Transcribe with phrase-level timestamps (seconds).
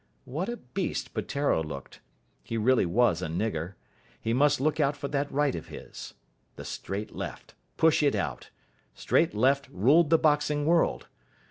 [0.25, 1.99] What a beast Peteiro looked.
[2.41, 3.75] He really was a nigger.
[4.19, 6.15] He must look out for that right of his.
[6.55, 7.53] The straight left.
[7.77, 8.49] Push it out.
[8.95, 11.05] Straight left ruled the boxing world.